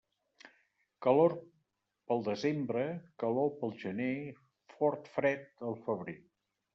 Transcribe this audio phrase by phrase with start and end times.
[1.05, 1.33] Calor
[2.11, 2.85] pel desembre,
[3.23, 4.15] calor pel gener,
[4.77, 6.17] fort fred al febrer.